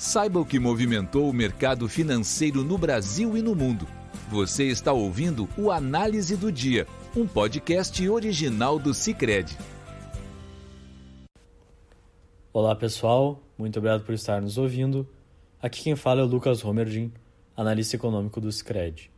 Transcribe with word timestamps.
Saiba 0.00 0.40
o 0.40 0.46
que 0.46 0.58
movimentou 0.58 1.28
o 1.28 1.32
mercado 1.32 1.86
financeiro 1.86 2.64
no 2.64 2.78
Brasil 2.78 3.36
e 3.36 3.42
no 3.42 3.54
mundo. 3.54 3.86
Você 4.30 4.64
está 4.64 4.94
ouvindo 4.94 5.46
o 5.58 5.70
Análise 5.70 6.38
do 6.38 6.50
Dia, 6.50 6.86
um 7.14 7.26
podcast 7.26 8.08
original 8.08 8.78
do 8.78 8.94
Cicred. 8.94 9.54
Olá 12.50 12.74
pessoal, 12.74 13.42
muito 13.58 13.78
obrigado 13.78 14.02
por 14.02 14.14
estar 14.14 14.40
nos 14.40 14.56
ouvindo. 14.56 15.06
Aqui 15.60 15.82
quem 15.82 15.94
fala 15.94 16.22
é 16.22 16.24
o 16.24 16.26
Lucas 16.26 16.62
Romerdin, 16.62 17.12
analista 17.54 17.94
econômico 17.94 18.40
do 18.40 18.50
Cicred. 18.50 19.10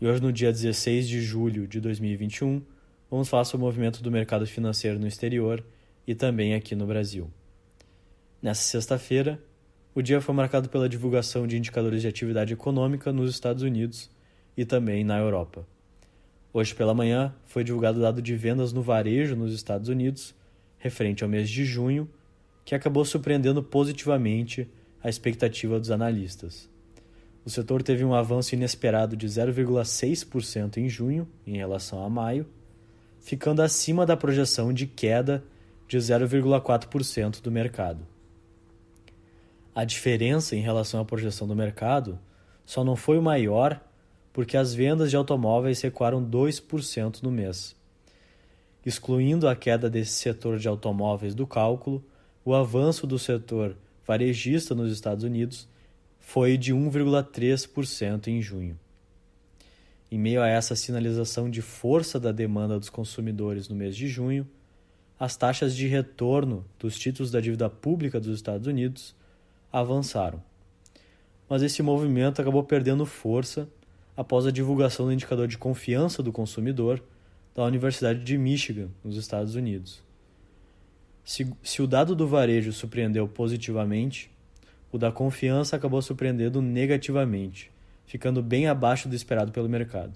E 0.00 0.06
hoje, 0.06 0.22
no 0.22 0.32
dia 0.32 0.50
16 0.50 1.08
de 1.08 1.20
julho 1.20 1.68
de 1.68 1.78
2021, 1.78 2.62
vamos 3.10 3.28
falar 3.28 3.44
sobre 3.44 3.64
o 3.64 3.66
movimento 3.66 4.02
do 4.02 4.10
mercado 4.10 4.46
financeiro 4.46 4.98
no 4.98 5.06
exterior 5.06 5.62
e 6.06 6.14
também 6.14 6.54
aqui 6.54 6.74
no 6.74 6.86
Brasil. 6.86 7.30
Nessa 8.40 8.62
sexta-feira, 8.62 9.38
o 9.94 10.00
dia 10.00 10.20
foi 10.20 10.34
marcado 10.34 10.70
pela 10.70 10.88
divulgação 10.88 11.46
de 11.46 11.58
indicadores 11.58 12.00
de 12.00 12.08
atividade 12.08 12.52
econômica 12.54 13.12
nos 13.12 13.30
Estados 13.30 13.62
Unidos 13.62 14.10
e 14.56 14.64
também 14.64 15.04
na 15.04 15.18
Europa. 15.18 15.66
Hoje 16.52 16.74
pela 16.74 16.94
manhã 16.94 17.34
foi 17.44 17.62
divulgado 17.62 17.98
o 17.98 18.02
dado 18.02 18.22
de 18.22 18.34
vendas 18.34 18.72
no 18.72 18.80
varejo 18.80 19.36
nos 19.36 19.52
Estados 19.52 19.88
Unidos, 19.88 20.34
referente 20.78 21.22
ao 21.22 21.28
mês 21.28 21.48
de 21.48 21.64
junho, 21.64 22.08
que 22.64 22.74
acabou 22.74 23.04
surpreendendo 23.04 23.62
positivamente 23.62 24.66
a 25.02 25.10
expectativa 25.10 25.78
dos 25.78 25.90
analistas. 25.90 26.70
O 27.44 27.50
setor 27.50 27.82
teve 27.82 28.04
um 28.04 28.14
avanço 28.14 28.54
inesperado 28.54 29.16
de 29.16 29.26
0,6% 29.26 30.78
em 30.78 30.88
junho 30.88 31.28
em 31.46 31.56
relação 31.56 32.04
a 32.04 32.08
maio, 32.08 32.46
ficando 33.20 33.60
acima 33.60 34.06
da 34.06 34.16
projeção 34.16 34.72
de 34.72 34.86
queda 34.86 35.44
de 35.88 35.98
0,4% 35.98 37.42
do 37.42 37.50
mercado. 37.50 38.06
A 39.74 39.84
diferença 39.84 40.54
em 40.54 40.60
relação 40.60 41.00
à 41.00 41.04
projeção 41.04 41.48
do 41.48 41.56
mercado 41.56 42.18
só 42.66 42.84
não 42.84 42.94
foi 42.94 43.18
maior 43.20 43.80
porque 44.30 44.56
as 44.56 44.74
vendas 44.74 45.10
de 45.10 45.16
automóveis 45.16 45.80
recuaram 45.80 46.22
2% 46.22 47.22
no 47.22 47.30
mês. 47.30 47.74
Excluindo 48.84 49.48
a 49.48 49.56
queda 49.56 49.88
desse 49.88 50.12
setor 50.12 50.58
de 50.58 50.68
automóveis 50.68 51.34
do 51.34 51.46
cálculo, 51.46 52.04
o 52.44 52.54
avanço 52.54 53.06
do 53.06 53.18
setor 53.18 53.76
varejista 54.06 54.74
nos 54.74 54.92
Estados 54.92 55.24
Unidos 55.24 55.68
foi 56.18 56.58
de 56.58 56.74
1,3% 56.74 58.28
em 58.28 58.42
junho. 58.42 58.78
Em 60.10 60.18
meio 60.18 60.42
a 60.42 60.48
essa 60.48 60.76
sinalização 60.76 61.48
de 61.48 61.62
força 61.62 62.20
da 62.20 62.32
demanda 62.32 62.78
dos 62.78 62.90
consumidores 62.90 63.68
no 63.68 63.76
mês 63.76 63.96
de 63.96 64.06
junho, 64.06 64.46
as 65.18 65.36
taxas 65.36 65.74
de 65.74 65.86
retorno 65.86 66.64
dos 66.78 66.98
títulos 66.98 67.30
da 67.30 67.40
dívida 67.40 67.70
pública 67.70 68.20
dos 68.20 68.36
Estados 68.36 68.66
Unidos 68.66 69.14
avançaram. 69.72 70.42
Mas 71.48 71.62
esse 71.62 71.82
movimento 71.82 72.40
acabou 72.40 72.62
perdendo 72.62 73.06
força 73.06 73.68
após 74.16 74.46
a 74.46 74.50
divulgação 74.50 75.06
do 75.06 75.12
indicador 75.12 75.48
de 75.48 75.58
confiança 75.58 76.22
do 76.22 76.32
consumidor 76.32 77.02
da 77.54 77.64
Universidade 77.64 78.22
de 78.22 78.36
Michigan, 78.38 78.88
nos 79.02 79.16
Estados 79.16 79.54
Unidos. 79.54 80.02
Se, 81.24 81.50
se 81.62 81.80
o 81.80 81.86
dado 81.86 82.14
do 82.14 82.26
varejo 82.26 82.72
surpreendeu 82.72 83.28
positivamente, 83.28 84.30
o 84.90 84.98
da 84.98 85.10
confiança 85.10 85.76
acabou 85.76 86.02
surpreendendo 86.02 86.60
negativamente, 86.60 87.70
ficando 88.06 88.42
bem 88.42 88.66
abaixo 88.66 89.08
do 89.08 89.14
esperado 89.14 89.52
pelo 89.52 89.68
mercado. 89.68 90.12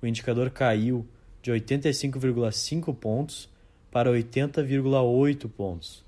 O 0.00 0.06
indicador 0.06 0.50
caiu 0.50 1.06
de 1.42 1.50
85,5 1.50 2.94
pontos 2.94 3.48
para 3.90 4.10
80,8 4.10 5.48
pontos, 5.48 6.04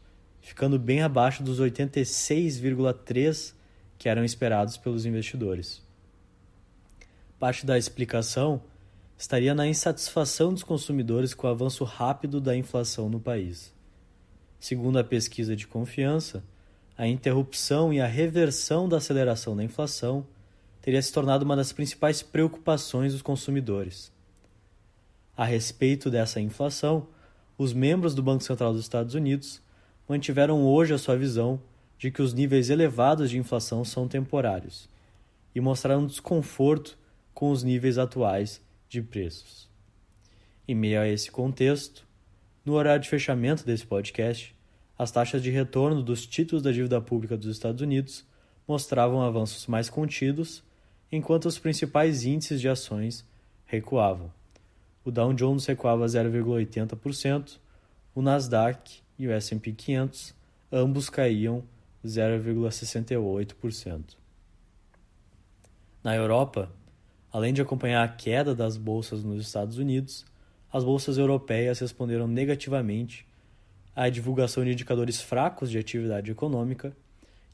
ficando 0.49 0.79
bem 0.79 1.03
abaixo 1.03 1.43
dos 1.43 1.61
86,3 1.61 3.53
que 3.99 4.09
eram 4.09 4.25
esperados 4.25 4.79
pelos 4.79 5.05
investidores. 5.05 5.83
Parte 7.39 7.67
da 7.67 7.77
explicação 7.77 8.63
estaria 9.19 9.55
na 9.55 9.67
insatisfação 9.67 10.55
dos 10.55 10.63
consumidores 10.63 11.35
com 11.35 11.47
o 11.47 11.51
avanço 11.51 11.85
rápido 11.85 12.41
da 12.41 12.57
inflação 12.57 13.11
no 13.11 13.21
país. 13.21 13.75
Segundo 14.59 14.99
a 14.99 15.05
pesquisa 15.05 15.55
de 15.55 15.67
confiança, 15.67 16.43
a 16.97 17.07
interrupção 17.07 17.93
e 17.93 18.01
a 18.01 18.07
reversão 18.07 18.89
da 18.89 18.97
aceleração 18.97 19.55
da 19.55 19.63
inflação 19.63 20.27
teria 20.81 21.03
se 21.03 21.13
tornado 21.13 21.45
uma 21.45 21.57
das 21.57 21.75
principais 21.75 22.23
preocupações 22.23 23.13
dos 23.13 23.21
consumidores. 23.21 24.11
A 25.37 25.45
respeito 25.45 26.11
dessa 26.11 26.41
inflação, 26.41 27.07
os 27.59 27.75
membros 27.75 28.15
do 28.15 28.23
Banco 28.23 28.43
Central 28.43 28.73
dos 28.73 28.81
Estados 28.81 29.15
Unidos 29.15 29.61
mantiveram 30.09 30.65
hoje 30.65 30.95
a 30.95 30.99
sua 30.99 31.17
visão 31.17 31.61
de 31.99 32.11
que 32.11 32.23
os 32.23 32.33
níveis 32.33 32.71
elevados 32.71 33.29
de 33.29 33.39
inflação 33.39 33.85
são 33.85 34.09
temporários 34.09 34.89
e 35.55 35.61
mostraram 35.61 36.07
desconforto 36.07 36.97
com 37.35 37.51
os 37.51 37.63
níveis 37.63 37.99
atuais 37.99 38.61
de 38.89 39.03
preços. 39.03 39.69
Em 40.67 40.75
meio 40.75 41.01
a 41.01 41.09
esse 41.09 41.31
contexto, 41.31 42.07
no 42.65 42.75
horário 42.75 43.03
de 43.03 43.09
fechamento 43.09 43.65
desse 43.65 43.87
podcast, 43.87 44.55
as 44.99 45.11
taxas 45.11 45.43
de 45.43 45.51
retorno 45.51 46.03
dos 46.03 46.27
títulos 46.27 46.63
da 46.63 46.73
dívida 46.73 47.01
pública 47.01 47.37
dos 47.37 47.51
Estados 47.51 47.81
Unidos 47.81 48.25
mostravam 48.67 49.23
avanços 49.23 49.67
mais 49.67 49.89
contidos, 49.89 50.63
enquanto 51.11 51.47
os 51.47 51.59
principais 51.59 52.25
índices 52.25 52.61
de 52.61 52.69
ações 52.69 53.25
recuavam. 53.65 54.31
O 55.05 55.11
Dow 55.11 55.33
Jones 55.33 55.65
recuava 55.67 56.05
0,80%, 56.05 57.59
o 58.15 58.21
Nasdaq 58.21 59.01
e 59.19 59.27
o 59.27 59.33
S&P 59.33 59.73
500 59.73 60.33
ambos 60.71 61.11
caíam 61.11 61.65
0,68%. 62.05 64.17
Na 66.05 66.15
Europa, 66.15 66.71
além 67.33 67.53
de 67.53 67.61
acompanhar 67.61 68.05
a 68.05 68.09
queda 68.09 68.55
das 68.55 68.77
bolsas 68.77 69.25
nos 69.25 69.45
Estados 69.45 69.79
Unidos, 69.79 70.25
as 70.73 70.85
bolsas 70.85 71.19
europeias 71.19 71.81
responderam 71.81 72.29
negativamente 72.29 73.27
à 73.97 74.09
divulgação 74.09 74.65
de 74.65 74.71
indicadores 74.73 75.21
fracos 75.21 75.71
de 75.71 75.79
atividade 75.79 76.31
econômica 76.31 76.97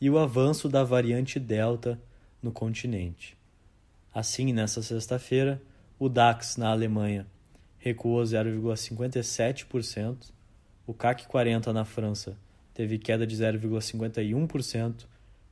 e 0.00 0.10
o 0.10 0.19
avanço 0.19 0.69
da 0.69 0.82
variante 0.84 1.41
Delta 1.41 1.98
no 2.42 2.53
continente. 2.53 3.36
Assim, 4.12 4.53
nesta 4.53 4.82
sexta-feira, 4.82 5.62
o 5.98 6.08
DAX 6.08 6.56
na 6.56 6.70
Alemanha 6.70 7.26
recuou 7.78 8.22
0,57%, 8.22 10.32
o 10.87 10.93
CAC 10.93 11.27
40 11.27 11.72
na 11.72 11.84
França 11.84 12.37
teve 12.75 12.99
queda 12.99 13.27
de 13.27 13.37
0,51% 13.37 15.06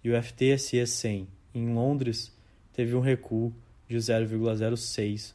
e 0.05 0.11
o 0.11 0.23
FTSE 0.23 0.87
100 0.87 1.27
em 1.55 1.75
Londres 1.75 2.33
teve 2.73 2.95
um 2.95 3.01
recuo 3.01 3.53
de 3.89 3.97
0,06%. 3.97 5.33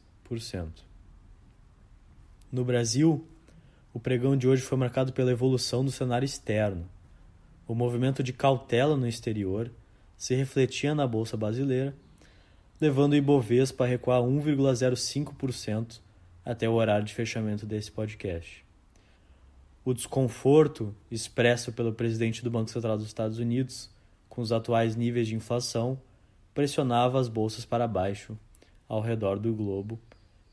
No 2.51 2.63
Brasil, 2.63 3.25
o 3.93 3.99
pregão 3.99 4.37
de 4.37 4.47
hoje 4.47 4.61
foi 4.61 4.77
marcado 4.77 5.13
pela 5.13 5.31
evolução 5.31 5.83
do 5.83 5.91
cenário 5.91 6.25
externo. 6.25 6.87
O 7.67 7.73
movimento 7.73 8.21
de 8.21 8.33
cautela 8.33 8.95
no 8.95 9.07
exterior 9.07 9.71
se 10.17 10.35
refletia 10.35 10.95
na 10.95 11.07
bolsa 11.07 11.37
brasileira, 11.37 11.95
levando 12.79 13.13
o 13.13 13.15
Ibovespa 13.15 13.83
a 13.83 13.87
recuar 13.87 14.21
1,05% 14.21 15.99
até 16.45 16.69
o 16.69 16.73
horário 16.73 17.05
de 17.05 17.13
fechamento 17.13 17.65
desse 17.65 17.91
podcast. 17.91 18.66
O 19.87 19.93
desconforto 19.93 20.93
expresso 21.09 21.71
pelo 21.71 21.93
presidente 21.93 22.43
do 22.43 22.51
Banco 22.51 22.69
Central 22.69 22.97
dos 22.97 23.07
Estados 23.07 23.39
Unidos 23.39 23.89
com 24.27 24.41
os 24.41 24.51
atuais 24.51 24.97
níveis 24.97 25.29
de 25.29 25.35
inflação 25.35 25.97
pressionava 26.53 27.17
as 27.17 27.29
bolsas 27.29 27.63
para 27.63 27.87
baixo 27.87 28.37
ao 28.85 28.99
redor 28.99 29.39
do 29.39 29.53
globo 29.53 29.97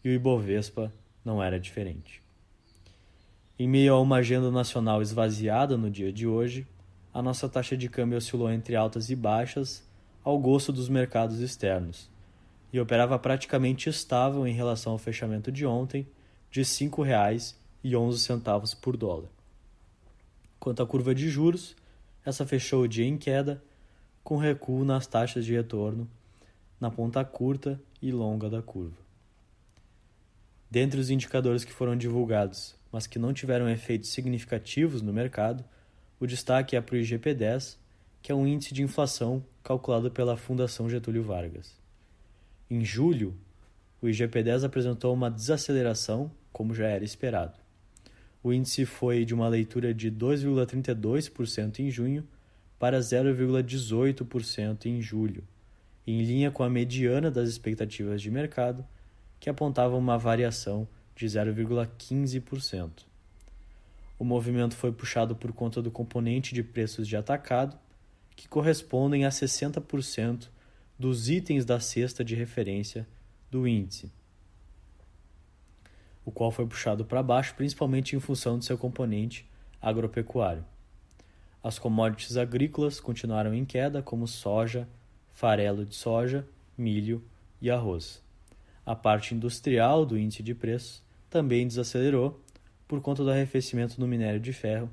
e 0.04 0.08
o 0.08 0.12
Ibovespa 0.12 0.92
não 1.24 1.42
era 1.42 1.58
diferente. 1.58 2.22
Em 3.58 3.66
meio 3.66 3.94
a 3.94 4.00
uma 4.00 4.18
agenda 4.18 4.52
nacional 4.52 5.02
esvaziada 5.02 5.76
no 5.76 5.90
dia 5.90 6.12
de 6.12 6.28
hoje, 6.28 6.64
a 7.12 7.20
nossa 7.20 7.48
taxa 7.48 7.76
de 7.76 7.88
câmbio 7.88 8.18
oscilou 8.18 8.48
entre 8.52 8.76
altas 8.76 9.10
e 9.10 9.16
baixas 9.16 9.82
ao 10.22 10.38
gosto 10.38 10.70
dos 10.70 10.88
mercados 10.88 11.40
externos 11.40 12.08
e 12.72 12.78
operava 12.78 13.18
praticamente 13.18 13.88
estável 13.88 14.46
em 14.46 14.54
relação 14.54 14.92
ao 14.92 14.98
fechamento 14.98 15.50
de 15.50 15.66
ontem, 15.66 16.06
de 16.52 16.60
R$ 16.60 16.66
5,11 16.66 17.63
por 18.80 18.96
dólar. 18.96 19.28
Quanto 20.58 20.82
à 20.82 20.86
curva 20.86 21.14
de 21.14 21.28
juros, 21.28 21.76
essa 22.24 22.46
fechou 22.46 22.82
o 22.82 22.88
dia 22.88 23.04
em 23.04 23.18
queda, 23.18 23.62
com 24.22 24.36
recuo 24.36 24.84
nas 24.84 25.06
taxas 25.06 25.44
de 25.44 25.52
retorno 25.52 26.08
na 26.80 26.90
ponta 26.90 27.24
curta 27.24 27.80
e 28.02 28.12
longa 28.12 28.50
da 28.50 28.60
curva. 28.60 28.96
Dentre 30.70 31.00
os 31.00 31.08
indicadores 31.08 31.64
que 31.64 31.72
foram 31.72 31.96
divulgados, 31.96 32.76
mas 32.92 33.06
que 33.06 33.18
não 33.18 33.32
tiveram 33.32 33.70
efeitos 33.70 34.10
significativos 34.10 35.00
no 35.00 35.12
mercado, 35.12 35.64
o 36.20 36.26
destaque 36.26 36.76
é 36.76 36.80
para 36.82 36.96
o 36.96 36.98
IGP-10, 36.98 37.78
que 38.20 38.30
é 38.30 38.34
um 38.34 38.46
índice 38.46 38.74
de 38.74 38.82
inflação 38.82 39.42
calculado 39.62 40.10
pela 40.10 40.36
Fundação 40.36 40.88
Getúlio 40.88 41.22
Vargas. 41.22 41.72
Em 42.68 42.84
julho, 42.84 43.34
o 44.02 44.06
IGP-10 44.06 44.64
apresentou 44.64 45.14
uma 45.14 45.30
desaceleração, 45.30 46.30
como 46.52 46.74
já 46.74 46.86
era 46.86 47.04
esperado. 47.04 47.63
O 48.44 48.52
índice 48.52 48.84
foi 48.84 49.24
de 49.24 49.32
uma 49.32 49.48
leitura 49.48 49.94
de 49.94 50.12
2,32% 50.12 51.78
em 51.78 51.90
junho 51.90 52.28
para 52.78 53.00
0,18% 53.00 54.84
em 54.84 55.00
julho, 55.00 55.42
em 56.06 56.22
linha 56.22 56.50
com 56.50 56.62
a 56.62 56.68
mediana 56.68 57.30
das 57.30 57.48
expectativas 57.48 58.20
de 58.20 58.30
mercado, 58.30 58.84
que 59.40 59.48
apontava 59.48 59.96
uma 59.96 60.18
variação 60.18 60.86
de 61.16 61.24
0,15%. 61.24 63.06
O 64.18 64.24
movimento 64.26 64.76
foi 64.76 64.92
puxado 64.92 65.34
por 65.34 65.50
conta 65.54 65.80
do 65.80 65.90
componente 65.90 66.52
de 66.52 66.62
preços 66.62 67.08
de 67.08 67.16
atacado, 67.16 67.78
que 68.36 68.46
correspondem 68.46 69.24
a 69.24 69.30
60% 69.30 70.50
dos 70.98 71.30
itens 71.30 71.64
da 71.64 71.80
cesta 71.80 72.22
de 72.22 72.34
referência 72.34 73.08
do 73.50 73.66
índice, 73.66 74.12
o 76.24 76.30
qual 76.30 76.50
foi 76.50 76.66
puxado 76.66 77.04
para 77.04 77.22
baixo 77.22 77.54
principalmente 77.54 78.16
em 78.16 78.20
função 78.20 78.58
de 78.58 78.64
seu 78.64 78.78
componente 78.78 79.46
agropecuário. 79.80 80.64
As 81.62 81.78
commodities 81.78 82.36
agrícolas 82.36 83.00
continuaram 83.00 83.54
em 83.54 83.64
queda, 83.64 84.02
como 84.02 84.26
soja, 84.26 84.88
farelo 85.32 85.84
de 85.84 85.94
soja, 85.94 86.46
milho 86.76 87.22
e 87.60 87.70
arroz. 87.70 88.22
A 88.84 88.94
parte 88.94 89.34
industrial 89.34 90.04
do 90.04 90.18
índice 90.18 90.42
de 90.42 90.54
preços 90.54 91.02
também 91.30 91.66
desacelerou 91.66 92.40
por 92.86 93.00
conta 93.00 93.24
do 93.24 93.30
arrefecimento 93.30 93.98
no 93.98 94.06
minério 94.06 94.38
de 94.38 94.52
ferro, 94.52 94.90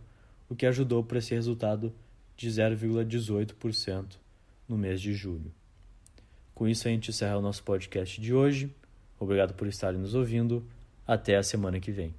o 0.49 0.55
que 0.55 0.65
ajudou 0.65 1.03
para 1.03 1.19
esse 1.19 1.33
resultado 1.33 1.93
de 2.37 2.49
0,18% 2.49 4.15
no 4.67 4.77
mês 4.77 5.01
de 5.01 5.13
julho. 5.13 5.51
Com 6.55 6.67
isso, 6.67 6.87
a 6.87 6.91
gente 6.91 7.09
encerra 7.09 7.37
o 7.37 7.41
nosso 7.41 7.63
podcast 7.63 8.19
de 8.19 8.33
hoje. 8.33 8.73
Obrigado 9.19 9.53
por 9.53 9.67
estarem 9.67 9.99
nos 9.99 10.15
ouvindo. 10.15 10.65
Até 11.11 11.35
a 11.35 11.43
semana 11.43 11.77
que 11.77 11.91
vem. 11.91 12.15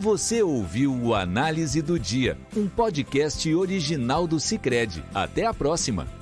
Você 0.00 0.42
ouviu 0.42 0.90
o 0.90 1.14
Análise 1.14 1.82
do 1.82 2.00
Dia, 2.00 2.38
um 2.56 2.66
podcast 2.66 3.54
original 3.54 4.26
do 4.26 4.40
Cicred. 4.40 5.04
Até 5.12 5.44
a 5.44 5.52
próxima! 5.52 6.15